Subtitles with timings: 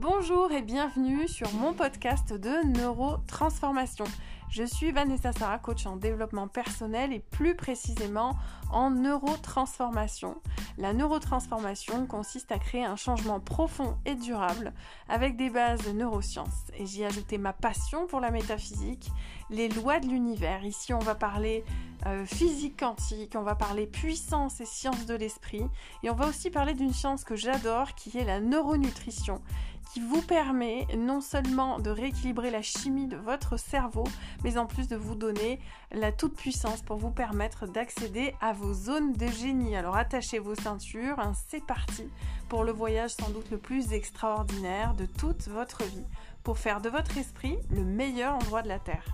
[0.00, 4.04] Bonjour et bienvenue sur mon podcast de neurotransformation.
[4.48, 8.36] Je suis Vanessa Sarah, coach en développement personnel et plus précisément
[8.70, 10.36] en neurotransformation.
[10.78, 14.72] La neurotransformation consiste à créer un changement profond et durable
[15.08, 16.70] avec des bases de neurosciences.
[16.78, 19.10] Et j'y ai ajouté ma passion pour la métaphysique,
[19.50, 20.64] les lois de l'univers.
[20.64, 21.64] Ici, on va parler
[22.06, 25.64] euh, physique quantique, on va parler puissance et science de l'esprit.
[26.04, 29.42] Et on va aussi parler d'une science que j'adore qui est la neuronutrition
[30.00, 34.04] vous permet non seulement de rééquilibrer la chimie de votre cerveau,
[34.44, 35.60] mais en plus de vous donner
[35.92, 39.76] la toute puissance pour vous permettre d'accéder à vos zones de génie.
[39.76, 42.08] Alors attachez vos ceintures, hein, c'est parti
[42.48, 46.06] pour le voyage sans doute le plus extraordinaire de toute votre vie,
[46.42, 49.04] pour faire de votre esprit le meilleur endroit de la Terre.